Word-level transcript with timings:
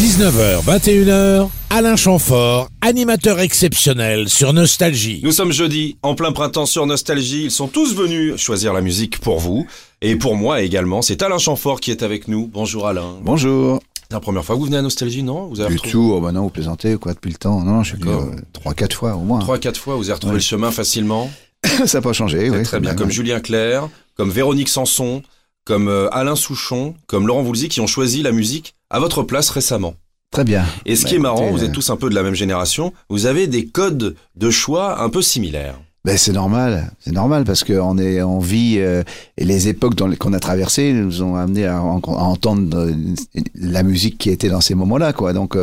19h, 0.00 0.64
21h, 0.64 1.50
Alain 1.68 1.94
Chamfort, 1.94 2.70
animateur 2.80 3.38
exceptionnel 3.38 4.30
sur 4.30 4.54
Nostalgie. 4.54 5.20
Nous 5.22 5.30
sommes 5.32 5.52
jeudi, 5.52 5.98
en 6.02 6.14
plein 6.14 6.32
printemps 6.32 6.64
sur 6.64 6.86
Nostalgie. 6.86 7.44
Ils 7.44 7.50
sont 7.50 7.68
tous 7.68 7.94
venus 7.94 8.36
choisir 8.36 8.72
la 8.72 8.80
musique 8.80 9.18
pour 9.20 9.40
vous. 9.40 9.66
Et 10.00 10.16
pour 10.16 10.36
moi 10.36 10.62
également. 10.62 11.02
C'est 11.02 11.20
Alain 11.20 11.36
Chamfort 11.36 11.80
qui 11.80 11.90
est 11.90 12.02
avec 12.02 12.28
nous. 12.28 12.46
Bonjour 12.46 12.86
Alain. 12.86 13.18
Bonjour. 13.20 13.82
C'est 14.08 14.14
la 14.14 14.20
première 14.20 14.42
fois 14.42 14.54
que 14.54 14.60
vous 14.60 14.64
venez 14.64 14.78
à 14.78 14.82
Nostalgie, 14.82 15.22
non 15.22 15.48
vous 15.48 15.60
avez 15.60 15.68
Du 15.68 15.74
retrouvé... 15.74 15.92
tout, 15.92 16.14
oh 16.16 16.20
bah 16.22 16.32
non, 16.32 16.44
vous 16.44 16.48
plaisantez 16.48 16.96
quoi 16.96 17.12
depuis 17.12 17.32
le 17.32 17.36
temps? 17.36 17.62
Non, 17.62 17.82
je 17.82 17.90
suis 17.94 18.02
venu 18.02 18.14
trois, 18.54 18.72
quatre 18.72 18.96
fois 18.96 19.16
au 19.16 19.20
moins. 19.20 19.40
Trois, 19.40 19.58
quatre 19.58 19.78
fois, 19.78 19.96
vous 19.96 20.04
avez 20.04 20.14
retrouvé 20.14 20.32
le 20.36 20.40
chemin 20.40 20.70
facilement. 20.70 21.30
Ça 21.84 21.98
n'a 21.98 22.02
pas 22.02 22.14
changé, 22.14 22.48
oui. 22.48 22.62
Très 22.62 22.80
bien, 22.80 22.94
comme 22.94 23.10
Julien 23.10 23.40
Clerc, 23.40 23.90
comme 24.16 24.30
Véronique 24.30 24.70
Sanson, 24.70 25.20
comme 25.70 25.86
euh, 25.86 26.08
Alain 26.10 26.34
Souchon, 26.34 26.96
comme 27.06 27.28
Laurent 27.28 27.44
Voulzy 27.44 27.68
qui 27.68 27.80
ont 27.80 27.86
choisi 27.86 28.24
la 28.24 28.32
musique 28.32 28.74
à 28.90 28.98
votre 28.98 29.22
place 29.22 29.50
récemment. 29.50 29.94
Très 30.32 30.42
bien. 30.42 30.64
Et 30.84 30.96
ce 30.96 31.06
qui 31.06 31.14
est 31.14 31.18
bah, 31.18 31.32
marrant, 31.32 31.48
vous 31.52 31.62
êtes 31.62 31.70
euh, 31.70 31.72
tous 31.72 31.90
un 31.90 31.96
peu 31.96 32.10
de 32.10 32.14
la 32.16 32.24
même 32.24 32.34
génération, 32.34 32.92
vous 33.08 33.26
avez 33.26 33.46
des 33.46 33.66
codes 33.66 34.16
de 34.34 34.50
choix 34.50 35.00
un 35.00 35.10
peu 35.10 35.22
similaires. 35.22 35.78
Ben 36.04 36.18
c'est 36.18 36.32
normal, 36.32 36.90
c'est 36.98 37.12
normal 37.12 37.44
parce 37.44 37.62
qu'on 37.62 37.98
est 37.98 38.20
on 38.20 38.40
vit 38.40 38.78
euh, 38.78 39.04
et 39.36 39.44
les 39.44 39.68
époques 39.68 39.94
qu'on 40.18 40.32
a 40.32 40.40
traversées 40.40 40.92
nous 40.92 41.22
ont 41.22 41.36
amené 41.36 41.66
à, 41.66 41.80
entendre 41.80 42.90
la 43.54 43.84
musique 43.84 44.18
qui 44.18 44.30
était 44.30 44.48
dans 44.48 44.60
ces 44.60 44.74
moments-là 44.74 45.12
quoi. 45.12 45.32
Donc 45.34 45.56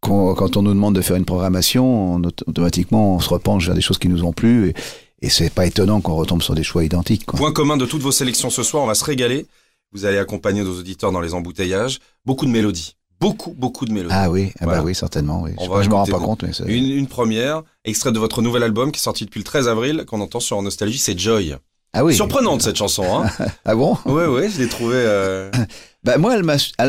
quand, 0.00 0.56
on 0.56 0.62
nous 0.62 0.74
demande 0.74 0.94
de 0.94 1.00
faire 1.00 1.16
une 1.16 1.24
programmation, 1.24 2.20
automatiquement 2.46 3.14
on 3.14 3.20
se 3.20 3.30
repenche 3.30 3.64
vers 3.64 3.74
des 3.74 3.80
choses 3.80 3.98
qui 3.98 4.08
nous 4.10 4.24
ont 4.24 4.32
plu 4.32 4.68
et, 4.68 4.74
et 5.22 5.30
c'est 5.30 5.50
pas 5.50 5.66
étonnant 5.66 6.00
qu'on 6.00 6.16
retombe 6.16 6.42
sur 6.42 6.54
des 6.54 6.64
choix 6.64 6.84
identiques. 6.84 7.24
Quoi. 7.24 7.38
Point 7.38 7.52
commun 7.52 7.76
de 7.76 7.86
toutes 7.86 8.02
vos 8.02 8.12
sélections 8.12 8.50
ce 8.50 8.62
soir, 8.62 8.82
on 8.82 8.86
va 8.86 8.94
se 8.94 9.04
régaler. 9.04 9.46
Vous 9.92 10.04
allez 10.04 10.18
accompagner 10.18 10.62
nos 10.62 10.78
auditeurs 10.78 11.12
dans 11.12 11.20
les 11.20 11.32
embouteillages. 11.32 12.00
Beaucoup 12.26 12.44
de 12.44 12.50
mélodies. 12.50 12.96
Beaucoup, 13.20 13.54
beaucoup 13.56 13.86
de 13.86 13.92
mélodies. 13.92 14.14
Ah 14.16 14.28
oui, 14.28 14.52
ah 14.58 14.66
bah 14.66 14.82
oui, 14.82 14.96
certainement. 14.96 15.42
Oui. 15.42 15.52
je, 15.60 15.88
me 15.88 15.94
rends 15.94 16.06
pas 16.06 16.18
compte. 16.18 16.42
Mais 16.42 16.50
une, 16.66 16.90
une, 16.90 17.06
première, 17.06 17.62
extrait 17.84 18.10
de 18.10 18.18
votre 18.18 18.42
nouvel 18.42 18.64
album 18.64 18.90
qui 18.90 18.98
est 18.98 19.02
sorti 19.02 19.24
depuis 19.24 19.38
le 19.38 19.44
13 19.44 19.68
avril, 19.68 20.04
qu'on 20.08 20.20
entend 20.20 20.40
sur 20.40 20.60
Nostalgie, 20.60 20.98
c'est 20.98 21.16
Joy. 21.16 21.54
Ah 21.92 22.04
oui. 22.04 22.16
Surprenante 22.16 22.62
cette 22.62 22.76
chanson. 22.76 23.04
Hein 23.04 23.30
ah 23.64 23.74
bon? 23.76 23.96
Oui, 24.06 24.24
oui, 24.24 24.50
je 24.50 24.60
l'ai 24.60 24.68
trouvée. 24.68 24.96
Euh... 24.96 25.52
bah 26.04 26.18
moi, 26.18 26.34
elle 26.34 26.42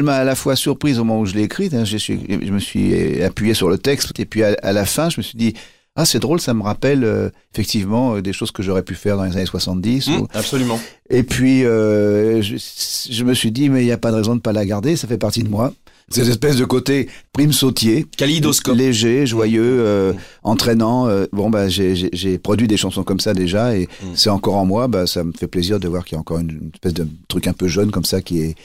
m'a, 0.03 0.15
à 0.15 0.23
la 0.23 0.33
fois 0.33 0.55
surprise 0.55 0.97
au 0.97 1.03
moment 1.03 1.19
où 1.19 1.25
je 1.27 1.35
l'ai 1.35 1.43
écrite. 1.43 1.75
Hein. 1.75 1.83
je, 1.83 1.97
suis, 1.97 2.19
je 2.27 2.51
me 2.51 2.59
suis 2.59 3.21
appuyé 3.21 3.53
sur 3.53 3.69
le 3.69 3.77
texte 3.77 4.19
et 4.19 4.25
puis 4.25 4.43
à 4.43 4.71
la 4.71 4.85
fin, 4.85 5.09
je 5.09 5.19
me 5.19 5.23
suis 5.23 5.37
dit 5.37 5.53
ah, 5.95 6.05
c'est 6.05 6.19
drôle, 6.19 6.41
ça 6.41 6.55
me 6.55 6.63
rappelle 6.63 7.03
euh, 7.03 7.29
effectivement 7.53 8.15
euh, 8.15 8.21
des 8.21 8.33
choses 8.33 8.49
que 8.49 8.63
j'aurais 8.63 8.81
pu 8.81 8.95
faire 8.95 9.15
dans 9.15 9.25
les 9.25 9.37
années 9.37 9.45
70. 9.45 10.07
Mmh, 10.07 10.27
Absolument. 10.33 10.79
Et 11.11 11.21
puis, 11.21 11.65
euh, 11.65 12.41
je, 12.41 13.23
me 13.23 13.33
suis 13.35 13.51
dit, 13.51 13.69
mais 13.69 13.83
il 13.83 13.85
n'y 13.85 13.91
a 13.91 13.99
pas 13.99 14.09
de 14.09 14.15
raison 14.15 14.31
de 14.31 14.37
ne 14.37 14.41
pas 14.41 14.53
la 14.53 14.65
garder, 14.65 14.95
ça 14.95 15.07
fait 15.07 15.19
partie 15.19 15.43
de 15.43 15.49
moi. 15.49 15.71
Cette 16.09 16.27
espèce 16.27 16.57
de 16.57 16.65
côté 16.65 17.09
prime 17.31 17.53
sautier, 17.53 18.05
Kalidoscope. 18.17 18.75
léger, 18.75 19.25
joyeux, 19.25 20.13
mmh. 20.13 20.17
entraînant. 20.43 21.07
bon, 21.31 21.49
bah, 21.49 21.69
j'ai 21.69 22.37
produit 22.39 22.67
des 22.67 22.77
chansons 22.77 23.03
comme 23.03 23.19
ça 23.19 23.33
déjà, 23.33 23.75
et 23.75 23.83
mmh. 23.83 24.07
c'est 24.15 24.29
encore 24.29 24.55
en 24.55 24.65
moi. 24.65 24.87
Bah, 24.87 25.07
ça 25.07 25.23
me 25.23 25.31
fait 25.31 25.47
plaisir 25.47 25.79
de 25.79 25.87
voir 25.87 26.03
qu'il 26.05 26.15
y 26.15 26.17
a 26.17 26.19
encore 26.19 26.39
une, 26.39 26.51
une 26.51 26.71
espèce 26.73 26.93
de 26.93 27.07
truc 27.27 27.47
un 27.47 27.53
peu 27.53 27.67
jeune 27.67 27.89
comme 27.89 28.03
ça 28.03 28.21
qui 28.21 28.41
est 28.41 28.55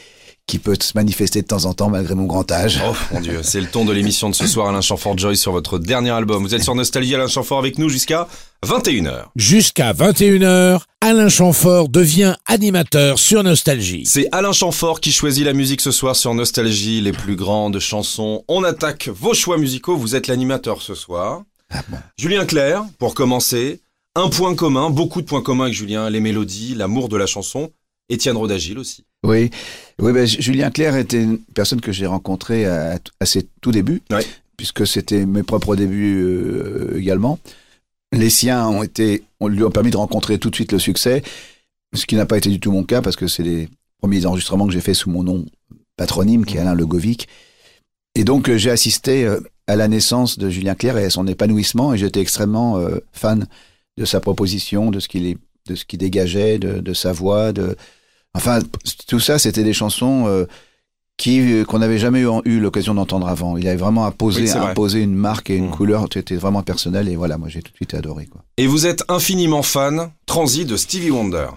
qui 0.49 0.59
peut 0.59 0.77
se 0.81 0.93
manifester 0.95 1.43
de 1.43 1.47
temps 1.47 1.67
en 1.67 1.75
temps 1.75 1.91
malgré 1.91 2.15
mon 2.15 2.25
grand 2.25 2.51
âge. 2.51 2.81
Oh 2.85 2.95
mon 3.13 3.21
dieu, 3.21 3.41
c'est 3.43 3.61
le 3.61 3.67
ton 3.67 3.85
de 3.85 3.93
l'émission 3.93 4.31
de 4.31 4.35
ce 4.35 4.47
soir 4.47 4.69
Alain 4.69 4.81
Chamfort 4.81 5.17
Joy 5.17 5.37
sur 5.37 5.53
votre 5.53 5.79
dernier 5.79 6.11
album. 6.11 6.43
Vous 6.43 6.55
êtes 6.55 6.65
sur 6.65 6.75
Nostalgie 6.75 7.15
Alain 7.15 7.29
Chamfort 7.29 7.59
avec 7.59 7.79
nous 7.79 7.91
jusqu'à 7.91 8.27
21h. 8.67 9.27
Jusqu'à 9.37 9.93
21h, 9.93 10.81
Alain 11.03 11.29
Chamfort 11.29 11.91
devient 11.91 12.35
animateur 12.47 13.19
sur 13.19 13.43
Nostalgie. 13.43 14.07
C'est 14.07 14.27
Alain 14.33 14.53
Chamfort 14.53 15.01
qui 15.01 15.13
choisit 15.13 15.45
la 15.45 15.53
musique 15.53 15.83
ce 15.83 15.91
soir 15.91 16.17
sur 16.17 16.33
Nostalgie, 16.33 17.03
les 17.03 17.13
plus 17.13 17.37
grandes 17.37 17.79
chansons. 17.79 18.43
On 18.49 18.65
attaque 18.65 19.09
vos 19.09 19.35
choix 19.35 19.59
musicaux, 19.59 19.99
vous 19.99 20.17
êtes 20.17 20.29
l'animateur 20.29 20.81
ce 20.81 20.95
soir. 20.95 21.43
Ah 21.71 21.83
Julien 22.17 22.47
Clerc, 22.47 22.85
pour 22.99 23.15
commencer, 23.15 23.83
un 24.15 24.31
point 24.31 24.55
commun, 24.55 24.89
beaucoup 24.89 25.21
de 25.21 25.27
points 25.27 25.43
communs 25.43 25.65
avec 25.65 25.77
Julien, 25.77 26.09
les 26.09 26.21
mélodies, 26.21 26.75
l'amour 26.75 27.11
de 27.11 27.19
la 27.19 27.27
chanson. 27.27 27.71
Étienne 28.09 28.39
Rodagil 28.39 28.79
aussi. 28.79 29.05
Oui, 29.23 29.51
oui 30.01 30.13
ben, 30.13 30.27
Julien 30.27 30.71
Clerc 30.71 30.97
était 30.97 31.23
une 31.23 31.39
personne 31.39 31.81
que 31.81 31.93
j'ai 31.93 32.07
rencontrée 32.07 32.67
à, 32.67 32.99
ses 33.25 33.49
tout 33.61 33.73
débuts, 33.73 34.03
puisque 34.57 34.87
c'était 34.87 35.27
mes 35.27 35.43
propres 35.43 35.77
débuts 35.77 36.21
euh, 36.23 36.99
également. 36.99 37.39
Les 38.13 38.31
siens 38.31 38.67
ont 38.69 38.83
été, 38.83 39.25
on 39.41 39.49
lui 39.49 39.63
ont 39.63 39.71
permis 39.71 39.91
de 39.91 39.97
rencontrer 39.97 40.39
tout 40.39 40.51
de 40.51 40.55
suite 40.55 40.73
le 40.73 40.79
succès, 40.79 41.23
ce 41.95 42.07
qui 42.07 42.17
n'a 42.17 42.27
pas 42.27 42.39
été 42.39 42.49
du 42.49 42.61
tout 42.61 42.73
mon 42.73 42.85
cas 42.85 43.03
parce 43.03 43.17
que 43.17 43.27
c'est 43.27 43.43
les 43.43 43.69
premiers 44.01 44.25
enregistrements 44.25 44.67
que 44.67 44.73
j'ai 44.73 44.81
fait 44.81 44.95
sous 44.95 45.11
mon 45.11 45.23
nom 45.23 45.45
patronyme, 45.97 46.45
qui 46.45 46.57
est 46.57 46.61
Alain 46.61 46.75
Legovic. 46.75 47.29
Et 48.15 48.25
donc 48.25 48.49
euh, 48.49 48.57
j'ai 48.57 48.71
assisté 48.71 49.25
euh, 49.25 49.41
à 49.67 49.77
la 49.77 49.89
naissance 49.89 50.39
de 50.39 50.49
Julien 50.49 50.75
Clerc 50.75 50.97
et 50.97 51.05
à 51.05 51.11
son 51.11 51.27
épanouissement, 51.27 51.93
et 51.93 51.99
j'étais 51.99 52.21
extrêmement 52.21 52.83
fan 53.13 53.47
de 53.99 54.05
sa 54.07 54.21
proposition, 54.21 54.91
de 54.91 55.01
ce 55.01 55.09
qu'il 55.09 55.37
de 55.67 55.75
ce 55.75 55.85
qu'il 55.85 55.99
dégageait, 55.99 56.59
de, 56.59 56.81
de, 56.81 56.95
sa 56.95 57.13
voix, 57.13 57.53
de, 57.53 57.77
Enfin, 58.35 58.61
tout 59.07 59.21
ça, 59.21 59.39
c'était 59.39 59.65
des 59.65 59.73
chansons 59.73 60.25
euh, 60.27 60.45
qui 61.17 61.41
euh, 61.41 61.65
qu'on 61.65 61.79
n'avait 61.79 61.99
jamais 61.99 62.21
eu, 62.21 62.29
eu 62.45 62.61
l'occasion 62.61 62.95
d'entendre 62.95 63.29
avant. 63.29 63.57
Il 63.57 63.67
avait 63.67 63.77
vraiment 63.77 64.07
imposé, 64.07 64.51
imposé 64.53 65.03
une 65.03 65.15
marque 65.15 65.51
et 65.51 65.57
une 65.57 65.69
mmh. 65.69 65.71
couleur. 65.71 66.07
C'était 66.13 66.37
vraiment 66.37 66.63
personnel 66.63 67.09
et 67.09 67.17
voilà, 67.17 67.39
moi 67.39 67.49
j'ai 67.49 67.63
tout 67.63 67.73
de 67.73 67.77
suite 67.77 67.95
adoré. 67.95 68.27
Quoi. 68.27 68.45
Et 68.57 68.67
vous 68.67 68.87
êtes 68.87 69.05
infiniment 69.09 69.63
fan, 69.63 70.11
transi 70.27 70.65
de 70.65 70.77
Stevie 70.77 71.11
Wonder. 71.11 71.49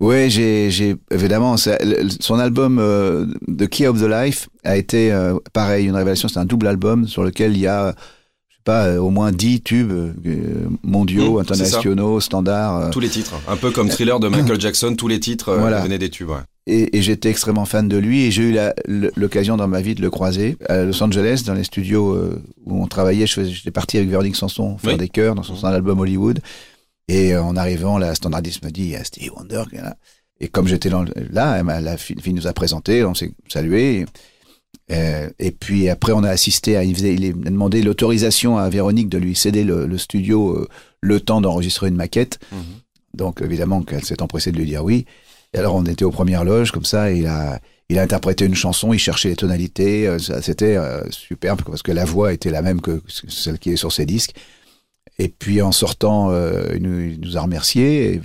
Oui, 0.00 0.30
j'ai 0.30 0.94
évidemment 1.10 1.56
son 1.56 2.38
album 2.38 2.78
euh, 2.78 3.26
The 3.48 3.66
Key 3.66 3.88
of 3.88 4.00
the 4.00 4.06
Life 4.06 4.48
a 4.62 4.76
été 4.76 5.12
pareil, 5.52 5.86
une 5.86 5.96
révélation. 5.96 6.28
C'est 6.28 6.38
un 6.38 6.44
double 6.44 6.68
album 6.68 7.08
sur 7.08 7.24
lequel 7.24 7.56
il 7.56 7.62
y 7.62 7.66
a 7.66 7.96
pas, 8.68 9.00
au 9.00 9.08
moins 9.08 9.32
10 9.32 9.62
tubes 9.62 10.12
mondiaux, 10.82 11.38
mmh, 11.38 11.40
internationaux, 11.40 12.20
standards. 12.20 12.90
Tous 12.90 13.00
les 13.00 13.08
titres, 13.08 13.34
un 13.48 13.56
peu 13.56 13.70
comme 13.70 13.88
Thriller 13.88 14.20
de 14.20 14.28
Michael 14.28 14.60
Jackson, 14.60 14.94
tous 14.94 15.08
les 15.08 15.20
titres 15.20 15.54
venaient 15.54 15.98
des 15.98 16.10
tubes. 16.10 16.32
Et, 16.66 17.00
j'étais 17.00 17.30
extrêmement 17.30 17.64
fan 17.64 17.88
de 17.88 17.96
lui 17.96 18.24
et 18.24 18.30
j'ai 18.30 18.42
eu 18.42 18.58
l'occasion 19.16 19.56
dans 19.56 19.68
ma 19.68 19.80
vie 19.80 19.94
de 19.94 20.02
le 20.02 20.10
croiser 20.10 20.58
à 20.68 20.82
Los 20.84 21.02
Angeles, 21.02 21.44
dans 21.46 21.54
les 21.54 21.64
studios 21.64 22.14
où 22.66 22.82
on 22.82 22.86
travaillait. 22.86 23.26
J'étais 23.26 23.70
parti 23.70 23.96
avec 23.96 24.10
Véronique 24.10 24.36
Sanson 24.36 24.76
faire 24.76 24.98
des 24.98 25.08
chœurs 25.08 25.34
dans 25.34 25.42
son, 25.42 25.64
album 25.64 25.98
Hollywood. 26.00 26.40
Et 27.08 27.34
en 27.38 27.56
arrivant, 27.56 27.96
la 27.96 28.14
standardiste 28.14 28.62
me 28.66 28.70
dit, 28.70 28.82
il 28.82 28.90
y 28.90 28.96
a 28.96 29.02
Stevie 29.02 29.30
Wonder. 29.30 29.62
Et 30.40 30.48
comme 30.48 30.68
j'étais 30.68 30.90
là, 31.30 31.62
la 31.62 31.96
fille 31.96 32.34
nous 32.34 32.46
a 32.46 32.52
présenté, 32.52 33.02
on 33.02 33.14
s'est 33.14 33.32
salué. 33.48 34.04
Euh, 34.90 35.28
et 35.38 35.50
puis 35.50 35.88
après, 35.88 36.12
on 36.12 36.22
a 36.22 36.30
assisté 36.30 36.76
à. 36.76 36.84
Il, 36.84 37.26
a 37.26 37.50
demandé 37.50 37.82
l'autorisation 37.82 38.58
à 38.58 38.68
Véronique 38.68 39.08
de 39.08 39.18
lui 39.18 39.34
céder 39.34 39.64
le, 39.64 39.98
studio 39.98 40.52
euh, 40.52 40.68
le 41.00 41.20
temps 41.20 41.40
d'enregistrer 41.40 41.88
une 41.88 41.96
maquette. 41.96 42.38
Mhm. 42.52 42.58
Donc 43.14 43.42
évidemment 43.42 43.82
qu'elle 43.82 44.04
s'est 44.04 44.22
empressée 44.22 44.52
de 44.52 44.58
lui 44.58 44.66
dire 44.66 44.84
oui. 44.84 45.04
Et 45.54 45.58
alors 45.58 45.74
on 45.74 45.84
était 45.84 46.04
aux 46.04 46.10
premières 46.10 46.44
loges 46.44 46.70
comme 46.70 46.84
ça. 46.84 47.10
Et 47.10 47.18
il 47.18 47.26
a, 47.26 47.60
il 47.88 47.98
a 47.98 48.02
interprété 48.02 48.44
une 48.44 48.54
chanson, 48.54 48.92
il 48.92 48.98
cherchait 48.98 49.30
les 49.30 49.36
tonalités. 49.36 50.06
Euh, 50.06 50.18
c'était 50.18 50.78
superbe 51.10 51.62
parce 51.66 51.82
que 51.82 51.92
la 51.92 52.04
voix 52.04 52.32
était 52.32 52.50
la 52.50 52.62
même 52.62 52.80
que 52.80 53.02
celle 53.08 53.58
qui 53.58 53.70
est 53.70 53.76
sur 53.76 53.92
ses 53.92 54.06
disques. 54.06 54.34
Et 55.18 55.28
puis 55.28 55.60
en 55.62 55.72
sortant, 55.72 56.32
il, 56.72 56.82
nous, 56.82 57.36
a 57.36 57.40
remerciés. 57.40 58.14
Et, 58.14 58.20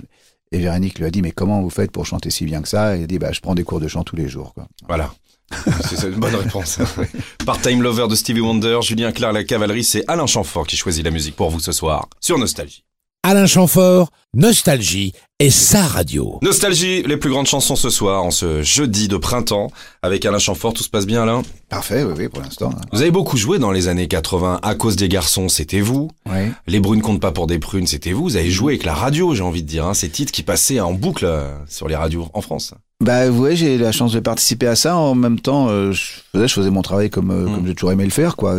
et, 0.52 0.58
Véronique 0.60 0.98
lui 0.98 1.06
a 1.06 1.10
dit 1.10 1.22
mais 1.22 1.32
comment 1.32 1.60
vous 1.60 1.70
faites 1.70 1.90
pour 1.90 2.06
chanter 2.06 2.30
si 2.30 2.44
bien 2.44 2.62
que 2.62 2.68
ça? 2.68 2.96
Et 2.96 3.00
il 3.00 3.04
a 3.04 3.06
dit 3.06 3.18
bah 3.18 3.32
je 3.32 3.40
prends 3.40 3.54
des 3.54 3.64
cours 3.64 3.80
de 3.80 3.88
chant 3.88 4.04
tous 4.04 4.16
les 4.16 4.28
jours. 4.28 4.54
Quoi. 4.54 4.68
Voilà. 4.86 5.12
C'est 5.84 6.08
une 6.08 6.16
bonne 6.16 6.34
réponse. 6.34 6.78
Part-time 7.46 7.82
lover 7.82 8.08
de 8.08 8.14
Stevie 8.14 8.40
Wonder, 8.40 8.78
Julien 8.82 9.12
Clerc, 9.12 9.32
la 9.32 9.44
cavalerie, 9.44 9.84
c'est 9.84 10.04
Alain 10.08 10.26
Chamfort 10.26 10.66
qui 10.66 10.76
choisit 10.76 11.04
la 11.04 11.10
musique 11.10 11.36
pour 11.36 11.50
vous 11.50 11.60
ce 11.60 11.72
soir 11.72 12.08
sur 12.20 12.38
Nostalgie. 12.38 12.84
Alain 13.26 13.46
Chamfort, 13.46 14.10
Nostalgie 14.34 15.14
et 15.40 15.48
sa 15.48 15.86
radio. 15.86 16.38
Nostalgie, 16.42 17.02
les 17.04 17.16
plus 17.16 17.30
grandes 17.30 17.46
chansons 17.46 17.74
ce 17.74 17.88
soir, 17.88 18.22
en 18.22 18.30
ce 18.30 18.62
jeudi 18.62 19.08
de 19.08 19.16
printemps, 19.16 19.70
avec 20.02 20.26
Alain 20.26 20.38
Chamfort. 20.38 20.74
Tout 20.74 20.82
se 20.82 20.90
passe 20.90 21.06
bien, 21.06 21.22
Alain? 21.22 21.42
Parfait, 21.70 22.04
oui, 22.04 22.12
oui, 22.18 22.28
pour 22.28 22.42
l'instant. 22.42 22.70
Vous 22.92 23.00
avez 23.00 23.10
beaucoup 23.10 23.38
joué 23.38 23.58
dans 23.58 23.72
les 23.72 23.88
années 23.88 24.08
80. 24.08 24.60
À 24.62 24.74
cause 24.74 24.96
des 24.96 25.08
garçons, 25.08 25.48
c'était 25.48 25.80
vous. 25.80 26.10
Oui. 26.26 26.50
Les 26.66 26.80
brunes 26.80 27.00
comptent 27.00 27.22
pas 27.22 27.32
pour 27.32 27.46
des 27.46 27.58
prunes, 27.58 27.86
c'était 27.86 28.12
vous. 28.12 28.24
Vous 28.24 28.36
avez 28.36 28.50
joué 28.50 28.74
avec 28.74 28.84
la 28.84 28.94
radio, 28.94 29.34
j'ai 29.34 29.42
envie 29.42 29.62
de 29.62 29.68
dire. 29.68 29.86
Hein, 29.86 29.94
ces 29.94 30.10
titres 30.10 30.30
qui 30.30 30.42
passaient 30.42 30.80
en 30.80 30.92
boucle 30.92 31.24
euh, 31.24 31.50
sur 31.66 31.88
les 31.88 31.96
radios 31.96 32.28
en 32.34 32.42
France. 32.42 32.74
Bah 33.04 33.28
oui, 33.28 33.54
j'ai 33.54 33.74
eu 33.74 33.78
la 33.78 33.92
chance 33.92 34.12
de 34.12 34.20
participer 34.20 34.66
à 34.66 34.76
ça. 34.76 34.96
En 34.96 35.14
même 35.14 35.38
temps, 35.38 35.68
euh, 35.68 35.92
je, 35.92 36.04
faisais, 36.32 36.48
je 36.48 36.54
faisais 36.54 36.70
mon 36.70 36.80
travail 36.80 37.10
comme, 37.10 37.30
euh, 37.30 37.46
mm. 37.46 37.54
comme 37.54 37.66
j'ai 37.66 37.74
toujours 37.74 37.92
aimé 37.92 38.04
le 38.04 38.10
faire, 38.10 38.34
quoi. 38.34 38.56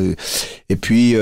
Et 0.70 0.76
puis... 0.76 1.16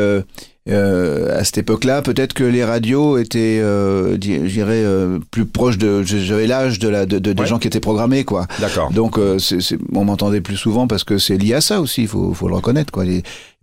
Euh, 0.70 1.38
à 1.38 1.44
cette 1.44 1.58
époque-là, 1.58 2.02
peut-être 2.02 2.34
que 2.34 2.46
les 2.46 2.64
radios 2.64 3.18
étaient, 3.18 3.60
euh, 3.62 4.18
j'irais, 4.20 4.84
euh, 4.86 5.20
plus 5.30 5.46
proches 5.46 5.78
de, 5.78 6.04
j'avais 6.04 6.48
l'âge 6.48 6.80
de 6.80 6.88
la, 6.88 7.06
de, 7.06 7.20
de, 7.20 7.34
des 7.34 7.46
gens 7.46 7.60
qui 7.60 7.68
étaient 7.68 7.82
programmés, 7.82 8.24
quoi. 8.24 8.48
D'accord. 8.62 8.90
Donc, 8.92 9.18
euh, 9.18 9.40
c 9.40 9.58
est, 9.58 9.62
c 9.62 9.78
on 9.94 10.06
m'entendait 10.06 10.40
plus 10.40 10.56
souvent 10.56 10.88
parce 10.88 11.04
que 11.04 11.18
c'est 11.18 11.38
lié 11.38 11.56
à 11.56 11.62
ça 11.62 11.82
aussi, 11.82 12.04
il 12.04 12.08
faut, 12.08 12.34
faut 12.34 12.48
le 12.48 12.56
reconnaître, 12.56 12.94
quoi. 12.94 13.04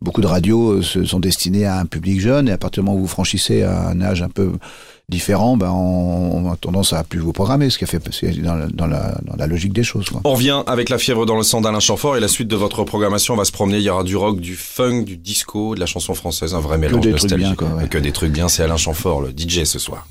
Beaucoup 0.03 0.21
de 0.21 0.27
radios 0.27 0.73
euh, 0.73 0.83
sont 0.83 1.21
destinées 1.21 1.65
à 1.65 1.79
un 1.79 1.87
public 1.87 2.21
jeune 2.21 2.49
et 2.49 2.53
à 2.53 2.59
partir 2.59 2.83
du 2.83 2.89
moment 2.89 2.99
où 2.99 3.03
vous 3.03 3.09
franchissez 3.09 3.63
un 3.63 4.01
âge 4.03 4.21
un 4.23 4.29
peu 4.29 4.53
différent, 5.11 5.57
ben 5.59 5.71
on, 5.71 6.51
a 6.51 6.57
tendance 6.57 6.95
à 6.95 7.05
plus 7.05 7.19
vous 7.19 7.33
programmer, 7.33 7.69
ce 7.69 7.77
qui 7.77 7.85
a 7.85 7.87
fait 7.87 8.01
dans 8.43 8.55
la, 8.55 8.67
dans 8.69 8.87
dans 8.87 9.37
la 9.37 9.47
logique 9.47 9.73
des 9.73 9.83
choses. 9.83 10.09
Quoi. 10.09 10.21
On 10.25 10.35
revient 10.35 10.63
avec 10.67 10.89
la 10.89 10.97
fièvre 10.99 11.27
dans 11.27 11.37
le 11.37 11.43
sang 11.43 11.61
d'Alain 11.61 11.81
Chamfort 11.81 12.17
et 12.17 12.21
la 12.21 12.29
suite 12.29 12.49
de 12.49 12.57
votre 12.57 12.85
programmation 12.85 13.35
on 13.35 13.37
va 13.37 13.45
se 13.45 13.53
promener. 13.53 13.79
Il 13.79 13.83
y 13.83 13.91
aura 13.91 14.05
du 14.05 14.17
rock, 14.17 14.41
du 14.41 14.55
funk, 14.55 15.03
du 15.03 15.17
disco, 15.19 15.75
de 15.75 15.81
la 15.81 15.87
chanson 15.87 16.15
française, 16.15 16.55
un 16.55 16.61
vrai 16.61 16.79
mélange 16.79 16.90
que 16.91 16.99
des 16.99 17.13
trucs 17.15 17.35
bien, 17.35 17.55
quoi. 17.55 17.69
Que 17.89 17.99
des 17.99 18.13
trucs 18.13 18.33
bien, 18.33 18.49
c'est 18.49 18.63
Alain 18.63 18.77
Chamfort, 18.77 19.23
le 19.23 19.31
DJ 19.31 19.65
ce 19.65 19.79
soir. 19.79 20.07